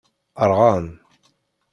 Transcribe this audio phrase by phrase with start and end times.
[0.49, 0.85] Rɣan.